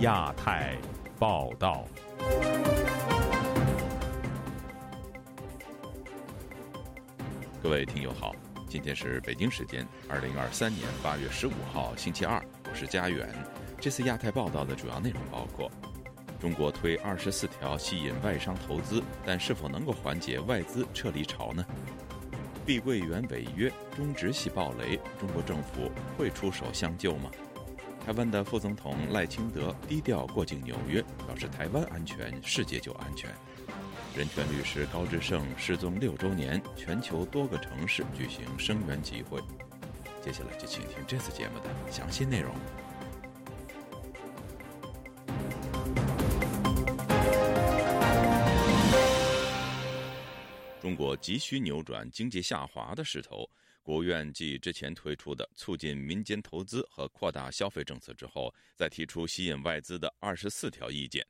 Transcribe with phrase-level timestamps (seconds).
[0.00, 0.78] 亚太
[1.18, 1.84] 报道。
[7.62, 8.34] 各位听友好，
[8.66, 13.28] 今天是北京时间二零二三年八月十五号星期二，我是佳远。
[13.78, 15.70] 这次亚太报道的主要内容包括：
[16.40, 21.62] 中国推二十四条吸引外商投资，但是否能够缓解外资撤离潮呢？
[22.64, 27.30] 碧桂园违约，中植系暴雷，中国政府会出手相救吗？
[28.04, 33.30] 台湾的副总统赖清德低调过境纽约，表示台湾安全，世界就安全。
[34.16, 39.40] 人权律师高志胜失踪六周年，全球多个城市举行声援集会。
[40.20, 42.52] 接下来就请听这次节目的详细内容。
[50.80, 53.48] 中国急需扭转经济下滑的势头。
[53.90, 61.26] 国务院继之前推出的促进民间投资和扩大消费政策之后，再提出吸引外资的二十四条意见。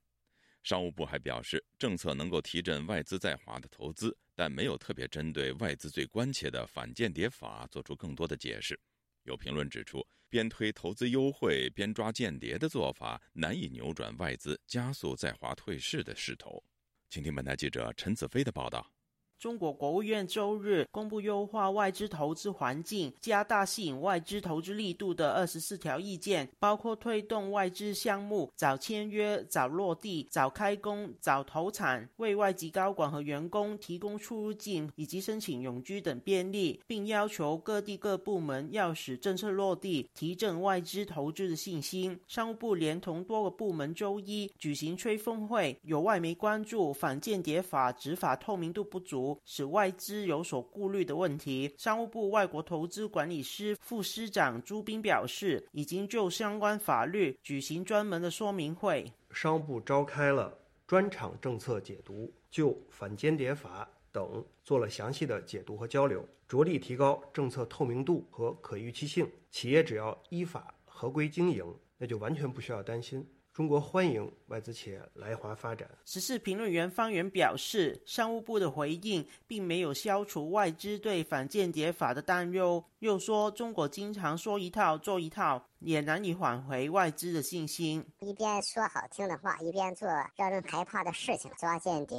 [0.63, 8.79] 商务部还表示，政策能够提振外资在华的投资，但没有特别针对外资最关切的反间谍法做出更多的解释。
[9.23, 16.63] 有评论指出，边推投资优惠边抓间谍的做法，难以扭转外资加速在华退市的势头。
[17.09, 18.93] 请听本台记者陈子飞的报道。
[19.41, 42.21] 中国国务院周日公布优化外资投资环境、加大吸引外资投资力度的二十四条意见，包括推动外资项目早签约、早落地、早开工、早投产，为外籍高管和员工提供出入境以及申请永居等便利，并要求各地各部门要使政策落地，提振外资投资的信心。
[42.29, 49.30] 商务部连同多个部门周一举行吹风会，有外媒关注反间谍法执法透明度不足。
[49.45, 59.13] 使外资有所顾虑的问题，商务部外国投资管理司副司长朱斌表示，已经就相关法律举行专门的说明会。
[59.31, 60.57] 商务部召开了
[60.87, 69.31] 专场政策解读，就反间谍法等做了详细的解读和交流，着力提高政策透明度和可预期性。
[69.51, 71.65] 企业只要依法合规经营，
[71.97, 73.25] 那就完全不需要担心。
[73.53, 75.89] 中国欢迎外资企业来华发展。
[76.05, 88.07] 时事评论员方源表示，商务部的回应并没有消除外资对反间谍法的担忧，又说中国经常说一套做一套，也难以挽回外资的信心。
[88.21, 92.17] 一边说好听的话，一边做让人害怕的事情，抓间谍、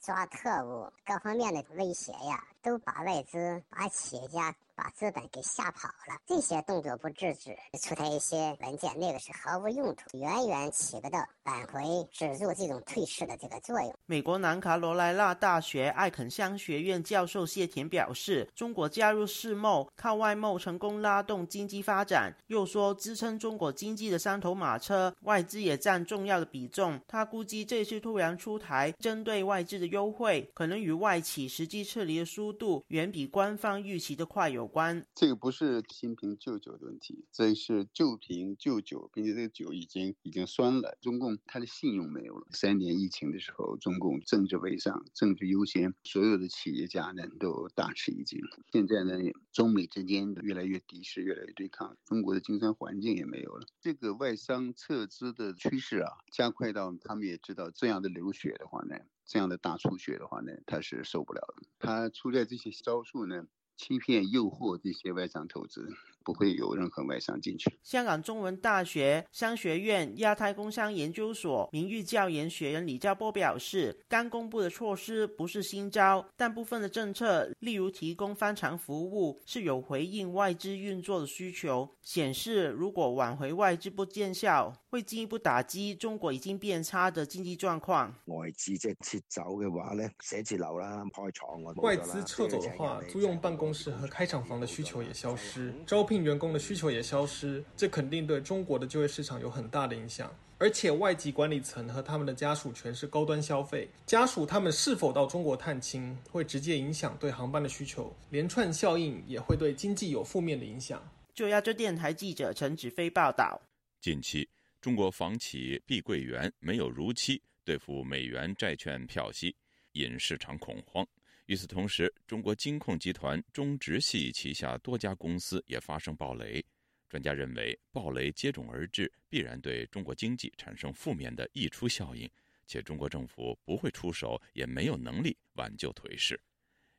[0.00, 4.54] 抓特务，各方面的威胁呀，都把外资、把企业家。
[4.74, 13.94] 把资本给吓跑了，这些动作不制止，出台一些文件，那个是毫无用途，远远起不到挽回、止住这种退市的这个作用。
[14.06, 22.34] 美国南卡罗来纳大学艾肯商学院教授谢田表示，中国加入世贸，靠外贸成功拉动经济发展。
[22.46, 26.98] 又说，支撑中国经济的三头马车，外资也占重要的比重。
[27.06, 34.62] 他估计这次突然出台针对外资的优惠，可能与外企实际撤离的速度远比官方预期的快有。
[34.72, 40.96] 关这个不是新瓶旧酒的问题，这是旧瓶旧酒，并且这个酒已经已经酸了。
[41.02, 42.46] 中共它的信用没有了。
[42.52, 48.40] 三年疫情的时候，中共政治为上，政治优先，所有的企业家呢都大吃一惊。
[48.72, 49.12] 现在呢，
[49.52, 53.66] 中美之间越来越敌视，越来越对抗，中国的经商环境也没有了。
[53.78, 58.96] 这个外商撤资的趋势啊，加快到他们也知道这样的流血的话呢，
[59.26, 61.68] 这样的大出血的话呢，他是受不了的。
[61.78, 63.44] 他出在这些招数呢。
[63.82, 65.88] 欺骗、诱惑这些外商投资。
[66.24, 67.70] 不会有任何外商进去。
[67.82, 88.14] 香港中文大学商学院亚太工商研究所名誉教研学人李兆波表示，刚公布的措施不是新招，但部分的政策，例如提供翻墙服务，是有回应外资运作的需求，显示如果挽回外资不见效，会进一步打击中国已经变差的经济状况。
[88.26, 96.11] 外资即撤走嘅话咧，写字楼啦、开厂啊，外资撤走的话，租用办公室和开厂房的需求也消失，招聘。
[96.12, 100.30] 聘员工的需求也消失，这肯定对中国的就业市场有很大的影响。
[100.58, 111.02] 而且外籍管理层和他们的家属全是高端消费，家属他们是否到中国探亲，会直接影响对航班的需求，连串效应也会对经济有负面的影响。
[111.34, 113.58] 就亚洲电台记者陈子飞报道。
[114.02, 114.46] 近期，
[114.82, 119.56] 中国房企碧桂园没有如期兑付美元债券票息，
[119.92, 121.06] 引市场恐慌。
[121.52, 126.64] 与此同时，中国金控集团中植系旗下多家公司也发生暴雷。
[127.10, 132.26] 专家认为，暴雷接踵而至，必然对中国经济产生负面的溢出效应，
[132.66, 136.40] 且中国政府不会出手，也没有能力挽救颓势。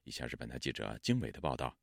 [0.03, 1.75] 以下是本台记者经纬的报道。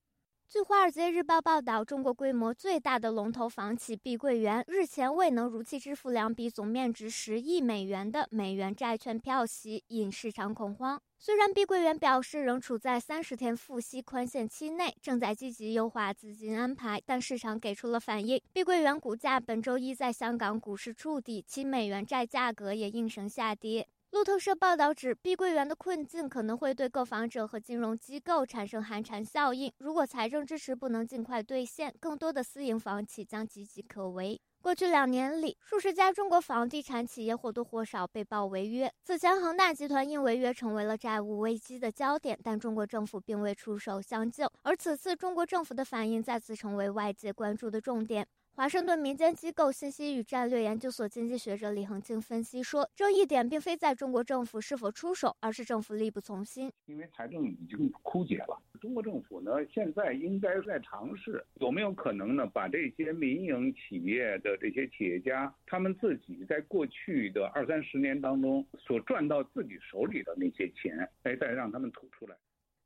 [0.52, 11.00] 据《华尔街日报》报道，中国规模最大的龙头房企碧桂园日前未能如期支付两笔总面值十亿美元的美元债券票息，引市场恐慌。
[11.20, 18.42] 虽然碧桂园表示仍处在三十天付息宽限期内，正在积极优化资金安排，但市场给出了反应。
[18.52, 23.86] 碧桂园股价本周一在香港股市触底，其美元债价格也应声下跌。
[24.10, 29.72] 路透社报道指，碧桂园的困境可能会对购房者和金融机构产生寒蝉效应。
[29.78, 34.40] 如果财政支持不能尽快兑现，更多的私营房企将岌岌可危。
[34.60, 38.92] 过去两年里，数十家中国房地产企业或多或少被曝违约。
[39.04, 44.50] 此前，恒大集团因违约成为了债务危机的焦点，但中国政府并未出手相救。
[44.62, 48.26] 而此次，中国政府的反应再次成为外界关注的重点。
[48.52, 56.70] 华盛顿民间机构信息与战略研究所经济学者李恒庆分析说，这一点并非在中国政府是否出手，而是政府力不从心。
[56.84, 72.36] 因为财政已经枯竭了，中国政府呢，现在应该在尝试有没有可能呢，把这些民营企业的这些企业家，他们自己在过去的二三十年当中所赚到自己手里的那些钱，哎，再让他们吐出来。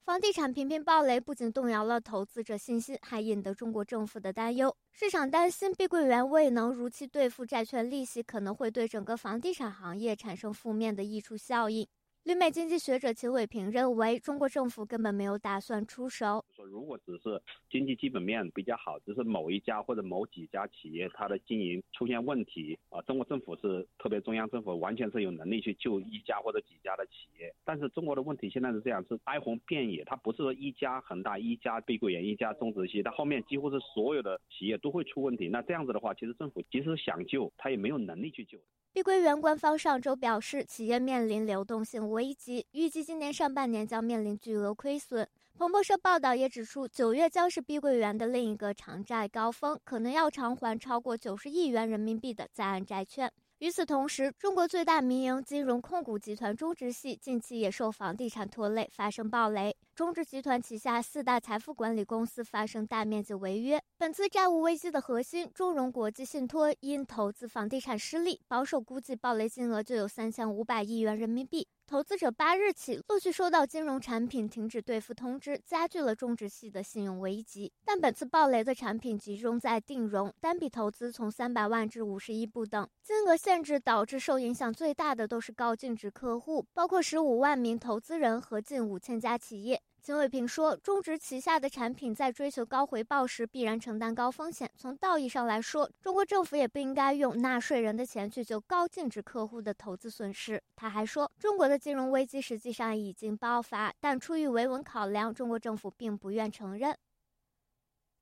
[0.05, 4.77] 房地产频频暴雷，不仅动摇了投资者信心，还引得中国政府的担忧。
[4.93, 11.89] 市场担心碧桂园未能如期兑付债券利息，可能会对整个房地产行业产生负面的溢出效应。
[12.25, 16.43] 旅美经济学者秦伟平认为，中国政府根本没有打算出手。
[16.57, 17.39] 说如果只是
[17.71, 27.55] 经济基本面比较好，只是某一家或者某几家企业它的经营出现问题啊，中国政府是特别中央政府完全是有能力去救一家或者几家的企业。
[27.63, 35.47] 但是中国的问题现在是这样，是哀鸿遍野，它不是说一家恒大、一家碧桂园、一家中植系，它后面几乎是所有的企业都会出问题。
[35.49, 38.59] 那这样子的话，其实政府即使想救，它也没有能力去救。
[38.95, 45.29] 碧桂园官方上周表示，企业面临流动性危机，预计今年上半年将面临巨额亏损。
[45.57, 53.31] 彭博社报道也指出，九月将是碧桂园的另一个偿债高峰，可能要偿还超过九十亿元人民币的在岸债券。
[53.59, 59.75] 与此同时，中国最大民营金融控股集团中植系近期也受房地产拖累，发生暴雷。
[59.95, 63.81] 中植集团旗下四大财富管理公司发生大面积违约。
[63.97, 71.69] 本次债务危机的核心，中融国际信托因投资房地产失利，保守估计暴雷金额就有三千五百亿元人民币。
[71.87, 77.71] 投资者八日起陆续收到金融产品停止兑付通知，加剧了中植系的信用危机。
[77.85, 89.81] 但本次暴雷的产品集中在定融，单笔投资从三百万至五十亿不等，金额限制导致受影响最大的都是高净值客户，包括十五万名投资人和近五千家企业。
[90.05, 94.71] 秦伟平说，中植旗下的产品在追求高回报时，必然承担高风险。
[94.77, 100.63] 从道义上来说，中国政府也不应该用纳税人的钱去救高净值客户的投资损失。
[100.77, 106.95] 他还说，中国的金融危机实际上已经爆发，但出于维稳考量，中国政府并不愿承认。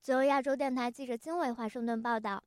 [0.00, 2.44] 自由亚洲电台记者金伟华盛顿报道。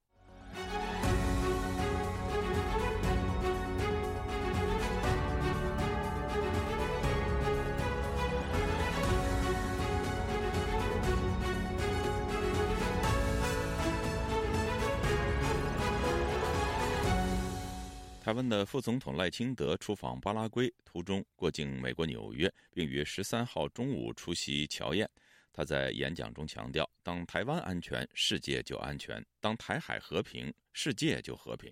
[18.25, 25.07] 台湾的副总统赖清德出访巴拉圭途中过境美国纽约，并于十三号中午出席乔宴。
[25.53, 31.71] 他在演讲中强调：“当台湾安全，世界就安全；当台海和平，世界就和平。”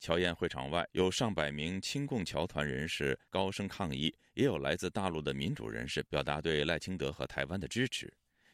[0.00, 8.10] 乔宴会场外有上百名亲共侨团人士高声抗议，也有来自大陆的民主人士表达对赖清德和台湾的支持。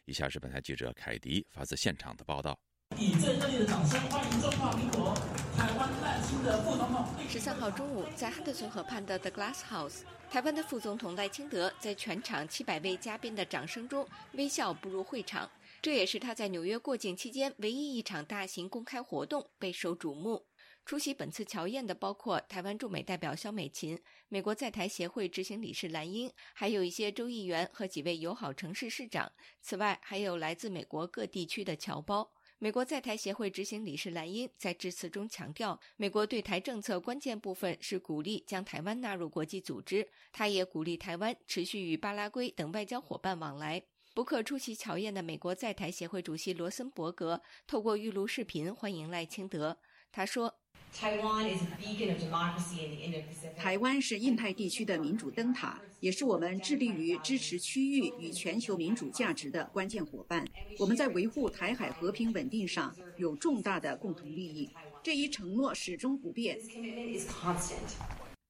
[0.07, 2.59] 以下是本台记者凯迪发自现场的报道。
[2.97, 5.15] 以最热烈的掌声欢迎中华民国
[7.29, 15.51] 十三号中午，在汉德逊河畔的 The Glass House，台湾的副总统赖清德在全场七百位嘉宾的掌声中微笑步入会场。
[15.81, 20.45] 这也是他在纽约过境期间唯一一场大型公开活动，备受瞩目。
[20.85, 29.33] 出席本次乔宴的包括台湾驻美代表肖美琴、美国在台协会执行理事蓝英，还有一些州议员和几位友好城市市长。
[29.61, 32.33] 此外，还有来自美国各地区的侨胞。
[32.61, 40.09] 美国在台协会执行理事兰英在致辞中强调，美国对台政策关键部分是鼓励将台湾纳入国际组织。
[40.33, 43.81] 他也鼓励台湾持续与巴拉圭等外交伙伴往来。
[44.13, 49.79] 不可出席乔宴的美国在台协会主席罗森伯格透过预录视频欢迎赖清德。
[50.11, 50.59] 他说。
[50.93, 51.17] 台
[53.79, 60.47] 湾是印太地区的民主灯塔，也是我们致力于支持区域与全球民主价值的关键伙伴。
[60.79, 64.71] 我们在维护台海和平稳定上有重大的共同利益，
[65.03, 66.59] 这一承诺始终不变。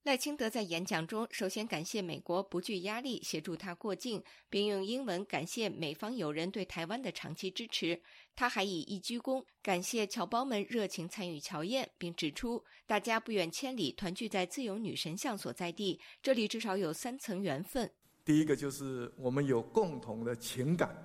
[0.08, 8.00] 赖清德在演讲中首先感谢美国不惧压力协助他过境，并用英文感谢美方友人对台湾的长期支持。
[8.34, 17.90] 他还以一鞠躬感谢侨胞们热情参与侨宴，并指出大家不远千里团聚在自由女神像所在地，这里至少有三层缘分。
[18.24, 20.96] 第一个就是我们有共同的情感，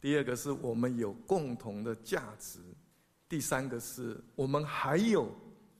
[0.00, 2.60] 第二个是我们有共同的价值，
[3.28, 5.30] 第三个是我们还有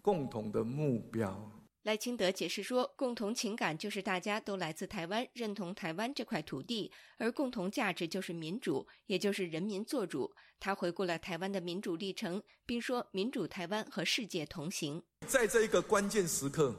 [0.03, 1.51] 共同的目标。
[1.83, 10.33] 赖清德解释说，共同情感就是大家都来自台湾，认同台湾这块土地；而共同价值就是民主，也就是人民做主。
[10.61, 16.73] 他回顾了台湾的民主历程，并说：“民主台湾和世界同行。”在这一个关键时刻，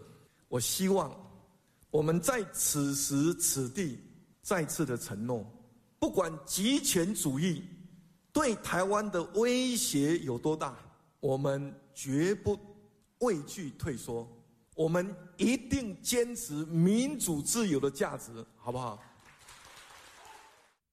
[0.47, 1.13] 我希望
[1.91, 3.99] 我们在此时此地
[4.41, 5.45] 再次的承诺：
[5.99, 7.61] 不管极权主义
[8.31, 10.77] 对台湾的威胁有多大，
[11.19, 12.57] 我们绝不
[13.19, 14.25] 畏惧退缩。
[14.75, 19.01] 我们一定坚持民主自由的价值，好不好？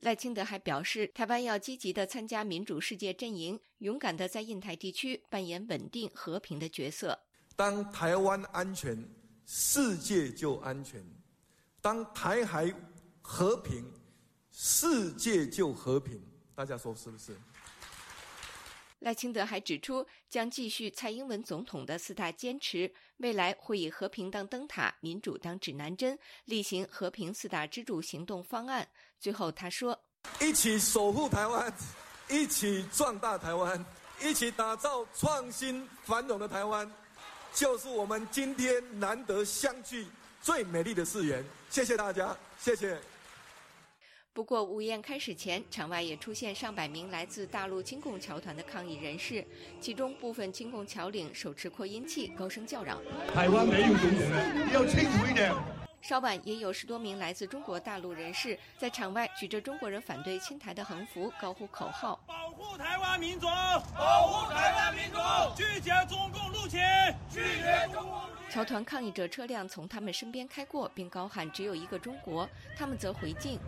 [0.01, 7.19] 赖清德还表示，台湾要积极的参加民主世界阵营，勇敢的在印太地区扮演稳定和平的角色。
[7.55, 9.07] 当台湾安全，
[9.45, 11.03] 世界就安全；
[11.83, 12.75] 当台海
[13.21, 13.85] 和平，
[14.51, 16.19] 世界就和平。
[16.55, 17.37] 大家说是不是？
[19.01, 28.87] 赖清德还指出，将继续蔡英文总统的四大坚持，未来会以和平当灯塔，民主当指南针，例行和平四大支柱行动方案。
[29.19, 29.99] 最后他说
[30.41, 31.73] ：“一起守护台湾，
[32.29, 33.85] 一起壮大台湾，
[34.21, 36.91] 一起打造创新繁荣的台湾，
[37.55, 40.07] 就是我们今天难得相聚
[40.43, 43.01] 最美丽的誓言。”谢谢大家，谢谢。
[44.33, 49.45] 不过，午宴开始前，场外也出现上百名来自大陆亲共侨团的抗议人士，
[49.81, 53.03] 其中部分亲共侨领手持扩音器，高声叫嚷
[53.35, 55.53] ：“台湾没有总统了，要清楚一点。”
[56.01, 63.49] 稍晚，也有十多名来自中国大陆人士在场外举着中国人反对侵台的横幅，高呼口号：“保护台湾民族，
[63.99, 65.19] 保护台湾民族，
[65.57, 66.81] 拒绝中共入侵，
[67.29, 68.21] 拒绝中共。”
[68.51, 73.61] 侨团抗议者车辆从他们身边开过，并高喊“只有一个中国”，他们则回敬。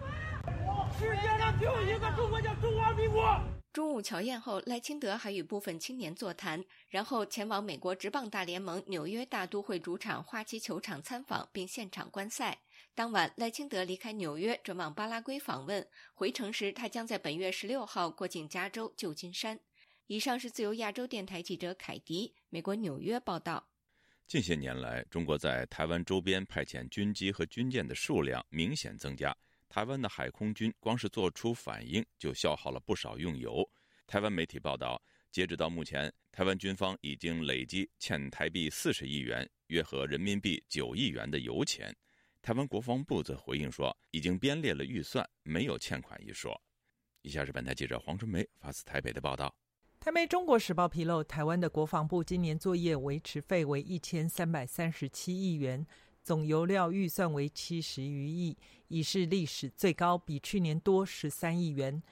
[0.98, 3.40] 世界上只有一个中国，叫中华民国。
[3.72, 12.58] 中午乔宴后，赖清德还与部分青年座谈，然后前往美国职棒大联盟纽约大都会主场花旗球场参访并现场观赛。
[12.92, 15.86] 当晚，赖清德离开纽约，转往巴拉圭访问。
[16.12, 19.60] 回程时，他将在本月十六号过境加州旧金山。
[20.08, 23.68] 以上是自由亚洲电台记者凯迪，美国纽约报道。
[24.32, 29.36] 近些年来，中国在台湾周边派遣军机和军舰的数量明显增加。
[29.68, 33.62] 台湾的海空军光是做出反应就消耗了不少用油。
[34.06, 34.98] 台湾媒体报道，
[35.30, 41.94] 截止到目前，台湾军方已经累计欠台币四十亿元，约合人民币九亿元的油钱。
[42.40, 46.58] 台湾国防部则回应说，已经编列了预算，没有欠款一说。
[47.20, 49.54] 以下是本台记者黄春梅发自台北的报道。
[50.04, 55.86] 台媒《中国时报》披露，台湾的国防部今年作业维持费为一千三百三十七亿元。
[56.24, 58.56] 总油料预算为七十余亿，
[58.88, 62.02] 已是历史最高，比去年多十三亿元。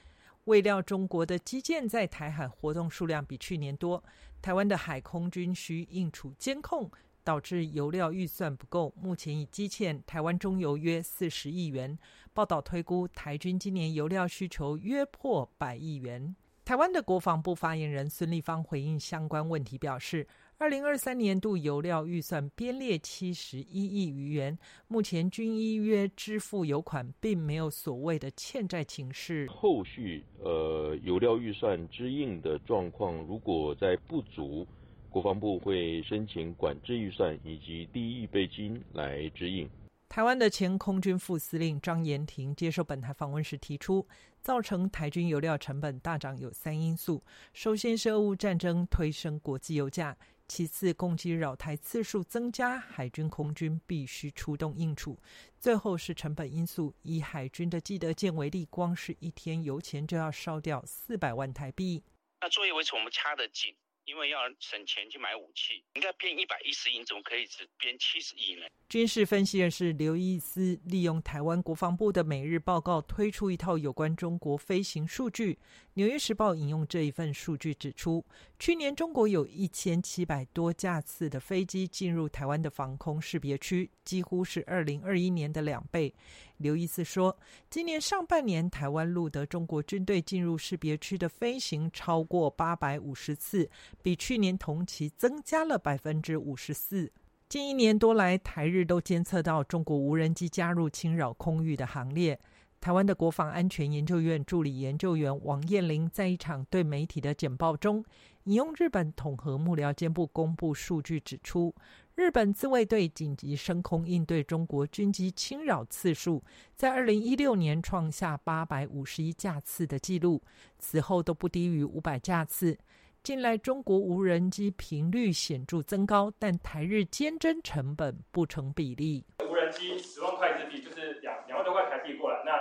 [0.45, 4.01] 未料中国的基建在台海活动数量比去年多，
[4.41, 6.89] 台湾的海空军需应处监控，
[7.25, 8.93] 导致油料预算不够。
[8.95, 11.99] 目前已积欠台湾中油约四十亿元。
[12.31, 16.33] 报道推估，台军今年油料需求约破百亿元。
[16.71, 20.25] 台湾的国防部发言人孙立方回应相关问题表示。
[20.57, 29.49] 二零二三年度油料预算编列七十一亿余元，目前均依约支付油款，并没有所谓的欠债情势。
[29.49, 34.65] 后续呃油料预算支应的状况，如果在不足，
[35.09, 39.69] 国防部会申请管制预算以及第一预备金来支应。
[40.11, 44.05] 台湾的前空军副司令张延廷接受本台访问时提出，
[44.41, 50.17] 造成台军油料成本大涨有三因素，首先是俄乌战争推升国际油价。
[50.49, 55.17] 其次，攻击扰台次数增加，海军空军必须出动应处。
[55.57, 62.03] 最后是成本因素，以海军的基德舰为例，光是一天油钱就要烧掉四百万台币。
[62.41, 63.73] 那作业维持我们掐得紧。
[64.05, 68.65] 因为要省钱去买武器，应该编一百一十亿，怎么可以只编七十亿呢？
[68.89, 75.59] 军事分析人士刘易斯利用台湾国防部的每日报告推出一套有关中国飞行数据。
[76.01, 78.25] 纽约时报引用这一份数据指出，
[78.57, 86.11] 去年中国有一千七百多架次的飞机进入台湾的防空识别区，几乎是二零二一年的两倍。
[86.57, 87.37] 刘易斯说，
[87.69, 93.69] 今年上半年台湾录得中国军队进入识别区的飞行超过八百五十次。
[94.01, 97.11] 比去年同期增加了百分之五十四。
[97.47, 102.39] 近一年多来，台日都监测到中国无人机加入侵扰空域的行列。
[102.81, 108.03] 台湾的国防安全研究院助理研究员王彦玲在一场对媒体的简报中，
[108.45, 111.75] 引用日本统合幕僚监部公布数据，指出
[112.15, 116.43] 日本自卫队紧急升空应对中国军机侵扰次数，
[116.75, 120.41] 在二零一六年创下八百五十一架次的纪录，
[120.79, 122.75] 此后都不低于五百架次。
[123.21, 129.23] 近来中国无人机频率显著增高，但台日监侦成本不成比例。
[129.47, 132.51] 无人机十万块日币就是两两万多块台币过来，那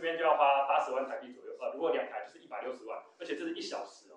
[0.00, 1.52] 这边就要花八十万台币左右。
[1.60, 4.16] 呃，如果两台就是一百六十万，而且这是一小时哦。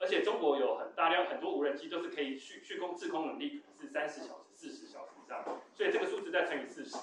[0.00, 5.44] 而且中国有很大量很多无人机都是可以去去空自空能力是三十小时、四十小时以上，
[5.76, 6.96] 所以这个数字再乘以四十。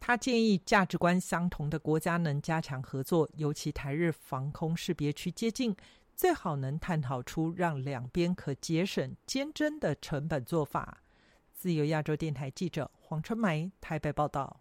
[0.00, 5.76] 他建议价值观相同的国家能加强合作，尤其台日防空识别区接近。
[6.16, 11.02] 最好能探讨出让两边可节省坚侦的成本做法。
[11.54, 14.60] 自由亚洲电台记者黄春梅台北报道。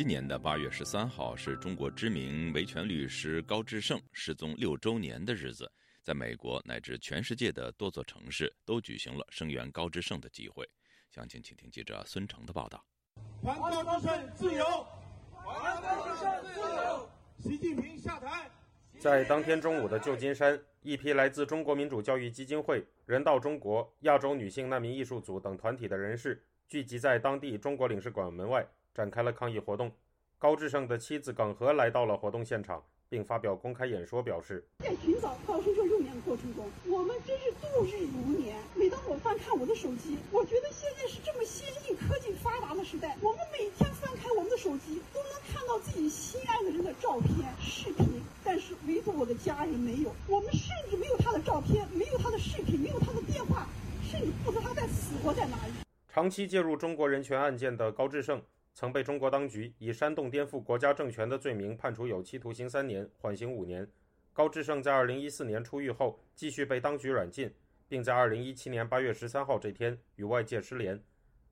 [0.00, 5.70] 今年的八月十三号是中国知名维权律师高志胜失踪六周年的日子，
[6.02, 10.66] 在美国乃至全世界的多座城市都举行了声援高志胜的集会。
[11.10, 12.82] 详情，请听记者孙成的报道。
[13.44, 14.64] 还高志胜自由！
[15.34, 17.10] 还高志胜自由！
[17.38, 18.50] 习近平下台。
[18.98, 28.66] 在当天中午的旧金山，一批来自中国民主教育基金会、人道中国、亚洲女性难民艺术组等团体的人士聚集在当地中国领事馆门外。
[29.00, 29.90] 展开了抗议活动。
[30.38, 38.58] 高志胜的妻子耿和来到了活动现场，并发表公开演说，表示：在寻找高志胜幼年的过程中，我们真是度日如年。
[38.74, 50.14] 每当我翻看我的手机，我觉得现在是这么先进、科技发达的时代，我们每天翻开我们的手机，都能看到自己心爱的人的照片、视频，但是唯独我的家人没有。
[50.28, 53.66] 我们甚至没有他的照片，没有他的视频，没有他的电话，
[54.02, 55.72] 甚至不知道他在死活在哪里。
[56.06, 58.42] 长期介入中国人权案件的高志胜。
[58.80, 63.86] 曾被中国当局以煽动颠覆国家政权的罪名判处有期徒刑三年，缓刑五年。
[64.32, 67.54] 高志胜在2014年出狱后，继续被当局软禁，
[67.90, 70.98] 并在2017年8月13号这天与外界失联。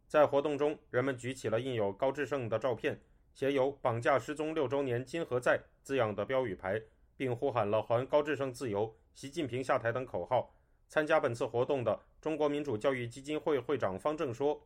[0.07, 2.99] 在活动中，人们举起了印有高志胜的照片、
[3.35, 6.81] 写有“绑架失踪六周年，今何在”字样的标语牌，
[7.15, 10.55] 并呼喊了“还高志胜自由，习近平下台”等口号。
[10.89, 14.59] 参加本次活动的中国民主教育基金会会长方正说。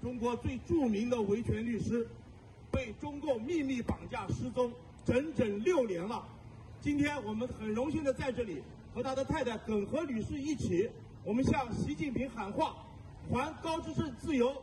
[0.00, 2.08] 中国最著名的维权律师
[2.70, 4.72] 被中共秘密绑架失踪
[5.04, 6.26] 整整六年了。
[6.80, 8.62] 今天我们很荣幸的在这里
[8.94, 10.88] 和他的太太耿和女士一起，
[11.22, 12.76] 我们向习近平喊话：
[13.30, 14.56] 还高志胜自由！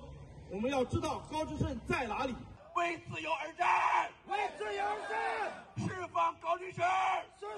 [0.50, 2.34] 我们要知道高志胜在哪里。
[2.76, 6.84] 为自由而战，为自由而战，释放高志胜！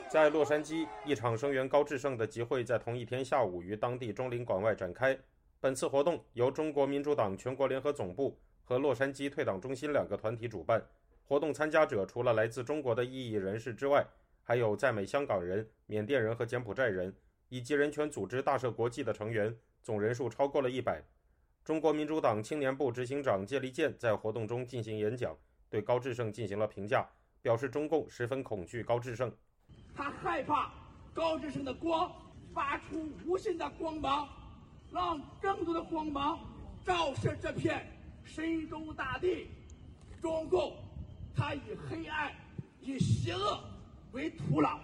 [0.10, 5.18] 在洛杉矶，一场声援高志胜的集会在同一天下午于当地中领馆外展开。
[5.62, 10.82] 本次活动由中国民主党全国联合总部和洛杉矶退党中心两个团体主办。
[11.26, 14.08] 活动参加者除了来自中国的异议人士之外，
[14.42, 17.14] 还有在美香港人、缅甸人和柬埔寨人，
[17.50, 21.04] 以及人权组织大赦国际的成员，总人数超过了一百。
[21.66, 25.36] 中国民主党青年部执行长谢立健在活动中进行演讲，
[25.70, 27.06] 对高志胜进行了评价，
[27.42, 29.30] 表示中共十分恐惧高志胜，
[29.94, 30.72] 他害怕
[31.14, 32.10] 高志胜的光
[32.54, 34.30] 发出无限的光芒。
[34.92, 36.40] 让更多的光芒
[36.86, 37.86] 照射这片
[38.24, 39.48] 神州大地。
[40.22, 40.76] 中共，
[41.34, 42.32] 它以黑暗、
[42.82, 43.64] 以邪恶
[44.12, 44.80] 为土壤，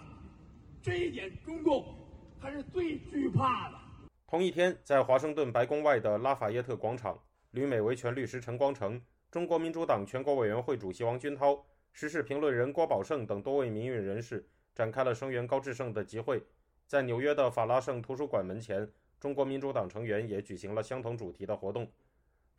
[0.81, 1.93] 这一点中共
[2.39, 3.77] 他是最惧怕的。
[4.27, 7.19] 同一天，在华盛顿白宫外的拉法耶特广场，
[7.51, 16.41] 旅美维权律师陈光诚、中国民主党全国委员会主席王军涛、时事评论人郭宝胜等多位民运人士展开了声援高志胜的集会，
[16.87, 18.89] 在纽约的法拉盛图书馆门前。
[19.25, 21.91] 中国民主党成员也举行了相同主题的活动。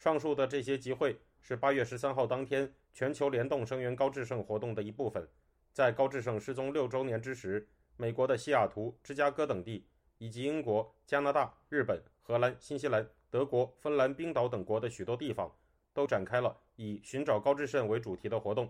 [0.01, 5.29] 上述的这些集会是八月十三号当天全球联动声援高志胜活动的一部分。
[5.73, 9.87] 在高志胜失踪六周年之时，美国的西雅图、芝加哥等地，
[10.19, 15.49] 以及英国、加拿大、日本、荷兰、新西兰、德国、芬兰、冰岛等国的许多地方，
[15.95, 18.69] 都展开了以寻找高志胜为主题的活动。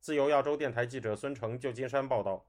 [0.00, 2.44] 自由亚洲电台记者孙成，旧金山报道。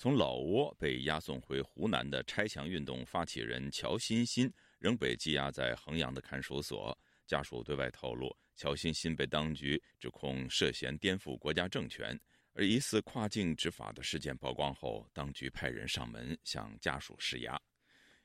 [0.00, 6.96] 从老挝被押送回湖南的拆墙运动发起人乔欣欣仍被羁押在衡阳的看守所。
[7.26, 12.18] 家属对外透露，乔欣欣被当局指控涉嫌颠覆国家政权，
[12.54, 17.60] 而疑似跨境执法的事件曝光后，当局派人上门向家属施压。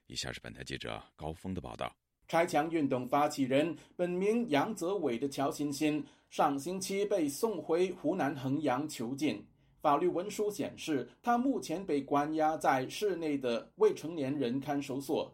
[0.05, 1.93] 以下是本台记者高峰的报道。
[2.29, 9.45] 拆墙运动发起人本名杨泽伟的乔欣欣，上星期被送回湖南衡阳囚禁。
[9.85, 15.31] 法律文书显示，他目前被关押在市内的未成年人看守所。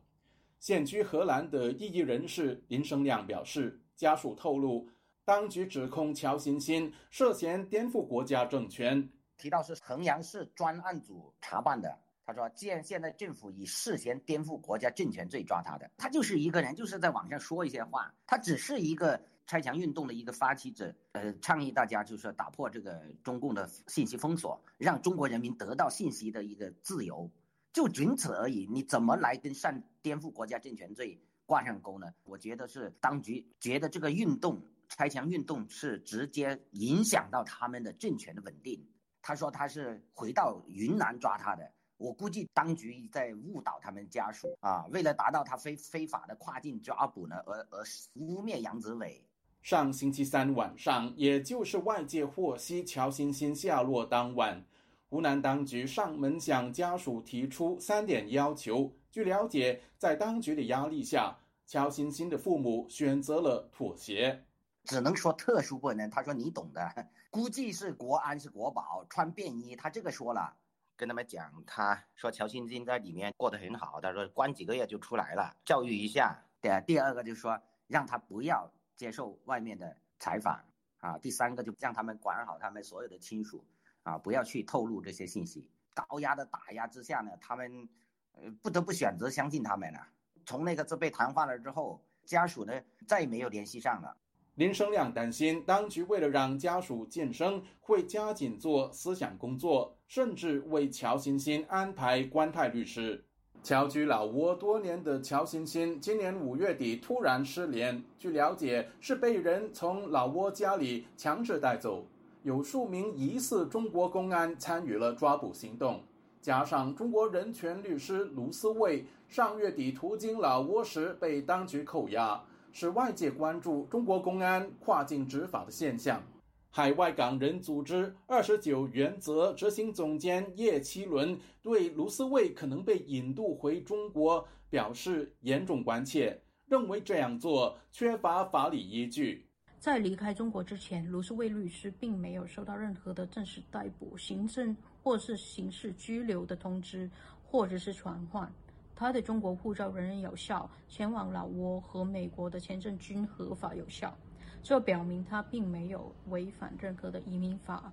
[0.59, 4.89] 现居荷兰的异议人士林生亮表示，家属透露，
[5.23, 11.97] 当局指控乔欣欣涉嫌颠覆国家政权，提到是衡阳市专案组查办的。
[12.25, 27.29] 他说：“既然现在政府以涉嫌颠覆国家政权罪抓他的，他就是一个人，就是在网上说一些话，他只是一个拆墙运动的一个发起者，呃，倡议大家就是说打破这个中共的信息封锁，让中国人民得到信息的一个自由，
[27.73, 28.67] 就仅此而已。
[28.71, 32.07] 你怎么来跟上颠覆国家政权罪挂上钩呢？
[32.23, 38.87] 我觉得是当局觉得这个运动拆墙运动是直接影响到他们的政权的稳定。
[39.21, 47.83] 他说他是回到云南抓他的。”我估计当局在误导他们家属啊，为了达到他非非法的跨境抓捕呢，而而
[48.15, 49.23] 污蔑杨子伟。
[49.61, 54.65] 上星期三晚上，也就是外界获悉乔欣欣下落当晚，
[55.07, 58.91] 湖南当局上门向家属提出三点要求。
[59.11, 64.43] 据了解，在当局的压力下，乔欣欣的父母选择了妥协，
[64.85, 66.09] 只能说特殊不能。
[66.09, 70.55] 他说你懂的，估计是国安是国宝，穿便衣，他这个说了。
[70.95, 76.43] 跟他们讲，他说乔欣欣在里面过得很好，他说关几个月就出来了，教育一下。
[76.59, 80.63] 对，第二个就是说让他不要接受外面的采访
[80.99, 81.17] 啊。
[81.17, 83.65] 第三个就让他们管好他们所有的亲属
[84.03, 85.67] 啊，不要去透露这些信息。
[85.95, 87.89] 高压的打压之下呢，他们
[88.33, 90.07] 呃不得不选择相信他们了。
[90.45, 94.15] 从那个字被谈话了之后，家属呢再也没有联系上了。
[94.55, 103.25] 林生亮担心，当局为了让家属晋升，会加紧做思想工作，甚至为乔欣欣安排官派律师。
[103.63, 108.03] 侨居老挝多年的乔欣欣，今年五月底突然失联。
[108.17, 112.05] 据了解，是被人从老挝家里强制带走，
[112.43, 116.01] 有数名疑似中国公安参与了抓捕行动。
[116.41, 122.43] 加上中国人权律师卢思卫上月底途经老挝时被当局扣押。
[122.73, 126.23] 使外界关注中国公安跨境执法的现象。
[126.73, 139.45] 海外港人组织“二十九原则”执行总监叶奇伦对卢思卫可能被引渡回中国表示严重关切，认为这样做缺乏法理依据。
[139.79, 147.11] 在离开中国之前，卢思卫律师并没有收到任何的正式逮捕、行政或是刑事拘留的通知，
[147.43, 148.49] 或者是传唤。
[148.95, 154.15] 他的中国护照仍然有效，前往老挝和美国的签证均合法有效，
[154.63, 157.91] 这表明他并没有违反任何的移民法。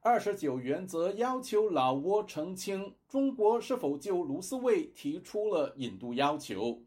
[0.00, 6.80] 二十九原则要求老挝澄清中国是否就卢思卫提出了引渡要求。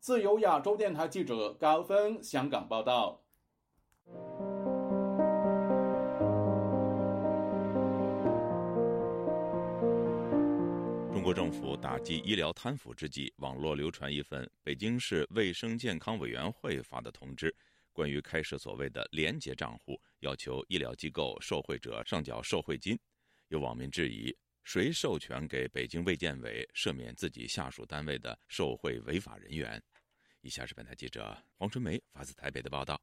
[0.00, 3.20] 自由亚洲电台记者高峰香港报道。
[11.12, 17.54] 中国政府打击医疗贪腐之际，网络流传一份北京市卫生健康委员会发的通知，
[17.94, 22.98] 关于开设所谓的廉洁账户，要求医疗机构受贿者上缴受贿金。
[23.48, 29.80] 有网民质疑：谁授权给北京卫健委赦免自己下属单位的受贿违法人员？
[30.40, 33.00] 以下是本台记者黄春梅发自台北的报道。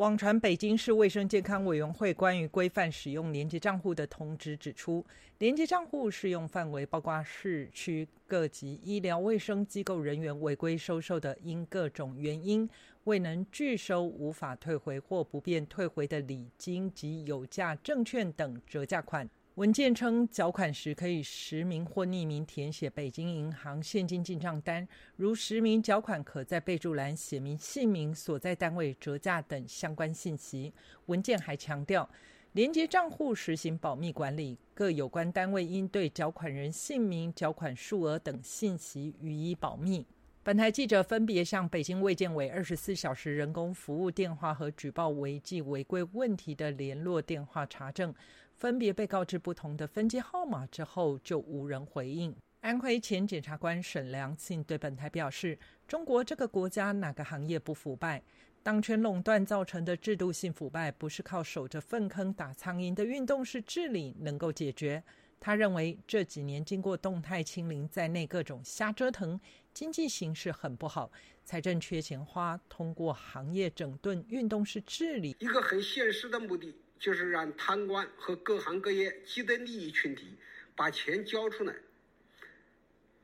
[0.00, 5.04] 网传北京市卫生健康委员会关于规范使用连接账户的通知指出，
[5.36, 12.66] 连接账户适用范围包括市区各级医疗卫生机构人员违规收受的因各种原因
[13.04, 19.28] 未能拒收、无法退回或不便退回的礼金及有价证券等折价款。
[19.56, 24.86] 文件称，缴款时可以实名或匿名填写北京银行现金进账单，
[25.16, 30.72] 如实名缴款，可在备注栏写明姓名、所在单位、折价等相关信息。
[31.06, 32.08] 文件还强调，
[32.52, 40.06] 连接账户实行保密管理，各有关单位应对缴款人姓名、缴款数额等信息予以保密。
[40.42, 48.14] 本台记者分别向北京卫健委二十四小时人工服务电话和举报违纪违规问题的联络电话查证。
[48.60, 52.36] 分别被告知不同的分机号码之后，就无人回应。
[52.60, 58.22] 安徽前检察官沈良庆对本台表示：“中国这个国家哪个行业不腐败？
[58.62, 65.02] 当权垄断造成的制度性腐败，不是靠守着粪坑打苍蝇的运动式治理能够解决。”
[65.40, 69.40] 他认为这几年经过动态清零在内各种瞎折腾，
[69.72, 71.10] 经济形势很不好，
[71.46, 76.76] 财政缺钱花，通过行业整顿运动式治理，一个很现实的目的。
[77.00, 80.36] 就是让贪官和各行各业既得利益群体
[80.76, 81.74] 把钱交出来，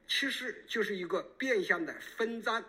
[0.09, 2.65] 其实就是一个变相的分赃，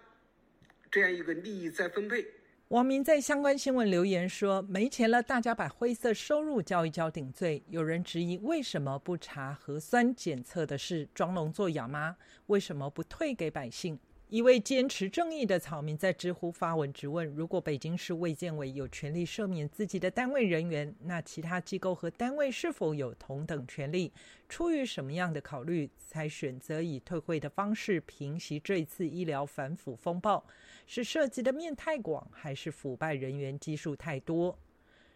[0.92, 2.28] 这样一个利益再分配。
[2.68, 11.08] 网民在相关新闻留言说：“没钱了，大家把灰色收入交一交顶罪。”有人质疑：“为什么不查核酸检测的事？
[11.16, 12.18] 装聋作哑吗？
[12.48, 13.98] 为什么不退给百姓？”
[14.30, 24.12] 一位坚持正义的草民在知乎发文质问：“如果北京市卫健委有权利赦免自己的单位人员，那其他机构和单位是否有同等权利？
[24.50, 30.46] 出于什么样的考虑，才选择以退会的方式平息这次医疗反腐风暴？
[30.86, 34.60] 是涉及的面太广，还是腐败人员基数太多？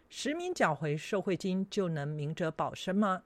[0.08, 3.24] 实名缴回受贿金就能明哲保身吗？”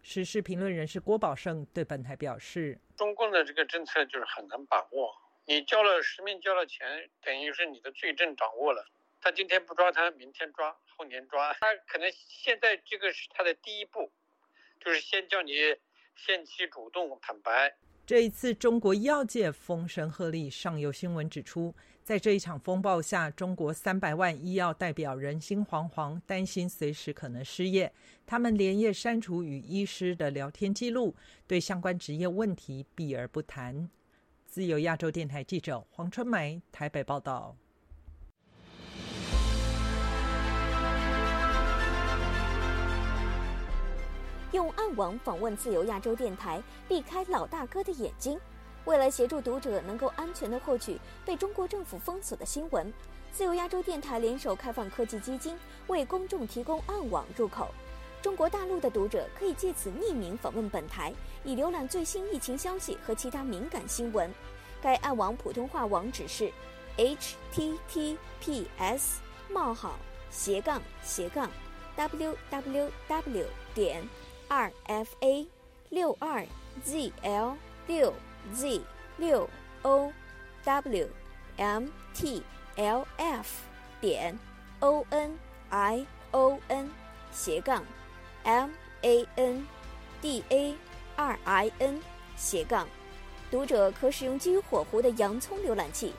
[0.00, 5.12] 时事评论人士郭宝胜对本台表示：“中共的这个政策就是很难把握。”
[5.46, 8.86] 你交了实名交了钱，等于是你的罪证掌握了。
[9.20, 11.52] 他今天不抓他，明天抓，后年抓。
[11.54, 14.10] 他可能现在这个是他的第一步，
[14.80, 15.52] 就是先叫你
[16.16, 17.76] 限期主动坦白。
[18.06, 20.50] 这一次，中国医药界风声鹤唳。
[20.50, 27.92] 上游新闻指出，在这一场风暴下，中国三百万医药代表人心惶惶，担心随时可能失业。
[28.26, 31.14] 他们连夜删除与医师的聊天记录，
[31.46, 33.90] 对相关职业问题避而不谈。
[34.54, 37.56] 自由亚洲电台记者黄春梅台北报道。
[44.52, 48.38] 用暗网访问自由亚洲电台，避开老大哥的眼睛。
[48.84, 52.94] 为了协助读者能够安全的获取被中国政府封锁的新闻，
[53.32, 57.74] 自由亚洲电台联手开放科技基金，为公众提供暗网入口。
[58.24, 61.12] 中国大陆的读者可以借此匿名访问本台，
[61.44, 64.32] 以浏览最新疫情消息和其他敏感新闻。
[64.80, 66.50] 该暗网普通话网址是
[66.96, 69.20] h t t p s
[69.52, 69.98] 冒号
[70.30, 71.50] 斜杠斜杠
[71.96, 74.02] w w w 点
[74.48, 75.46] r f a
[75.90, 76.46] 六二
[76.82, 77.54] z l
[77.86, 78.10] 六
[78.54, 78.80] z
[79.18, 79.46] 六
[79.82, 80.10] o
[80.64, 81.06] w
[81.58, 82.42] m t
[82.76, 83.64] l f
[84.00, 84.38] 点
[84.80, 86.90] o n i o n
[87.30, 87.84] 斜杠
[88.44, 88.70] M
[89.02, 89.66] A N
[90.20, 90.74] D A
[91.16, 92.00] R I N
[92.36, 92.86] 斜杠，
[93.50, 96.12] 读者可使用基于火狐的洋葱浏览器，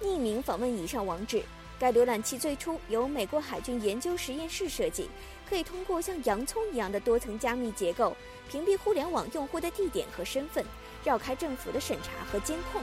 [0.00, 1.42] 匿名访问以上网址。
[1.78, 5.08] 该浏览器最初由美国海军研究实验室设计，
[5.48, 8.14] 可以通过像洋葱一样的多层加密结构，
[8.50, 10.62] 屏蔽互联网用户的地点和身份，
[11.02, 12.82] 绕开政府的审查和监控。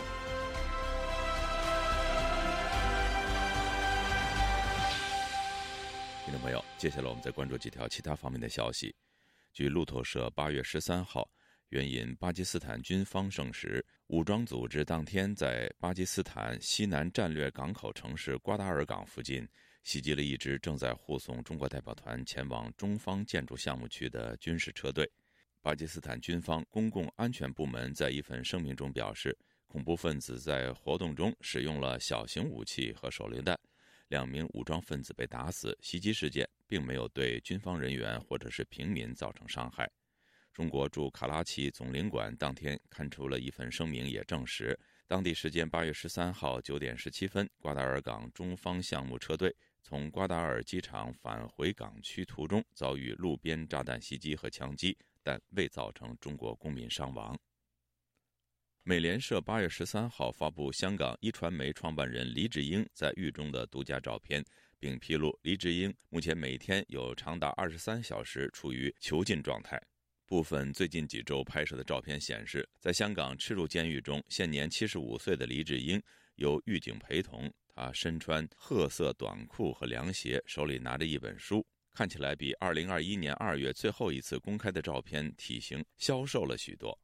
[6.37, 8.95] 朋友，接下来我们再关注几条其他方面的消息。
[9.53, 11.29] 据路透社八月十三号，
[11.69, 19.47] 援引巴基斯坦军方证实，武装组织当天在巴基斯坦西南战略港口城市瓜达尔港附近
[19.83, 25.09] 袭击了一支正在护送中国代表团前往中方建筑项目区的军事车队。
[25.61, 33.59] 巴基斯坦军方公共安全部门在一份声明中表示，恐怖分子在活动中使用了小型武器和手榴弹。
[34.09, 39.89] 两名武装分子被打死，袭击事件并没有对军方人员或者是平民造成伤害。
[40.53, 57.37] 中国驻卡拉奇总领馆当天刊出了一份声明，也证实，当地时间八月十三号九点十七分，瓜达尔港中方项目车队从瓜达尔机场返回港区途中遭遇路边炸弹袭击和枪击，但未造成中国公民伤亡。
[58.89, 64.41] 美联社八月十三号发布香港一传媒创办人黎智英在狱中的独家照片，
[64.79, 69.77] 并披露黎智英目前每天有长达二十三小时处于囚禁状态。
[70.25, 76.01] 部分最近几周拍摄的照片显示，在香港赤柱监狱中，现年七十五岁的黎智英
[76.35, 86.97] 由狱警陪同，他身穿褐色短裤和凉鞋，手里拿着一本书，看起来比二零二一年二月最后一次公开的照片体型消瘦了许多。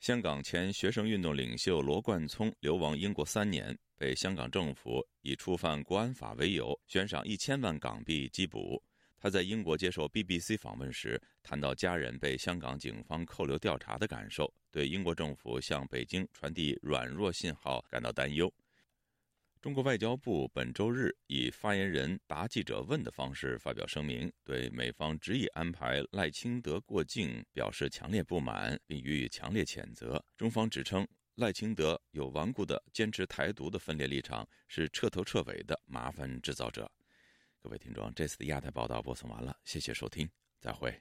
[0.00, 8.82] 香港前学生运动领袖罗冠聪流亡英国三年，被香港政府以触犯国安法为由悬赏一千万港币缉捕。
[9.18, 18.50] 他在英国接受 BBC 访问时谈到家人被香港警方扣留调查的感受，对英国政府向北京传递软弱信号感到担忧。
[19.60, 30.24] 中国外交部本周日以发言人答记者问的方式发表声明，对美方执意安排赖清德过境表示强烈不满，并予以强烈谴责。
[30.34, 36.90] 中方指称赖清德有顽固的坚持台独的分裂立场，是彻头彻尾的麻烦制造者。
[37.62, 40.26] 各位听众，这次的亚太报道播送完了，谢谢收听，
[40.58, 40.98] 再会。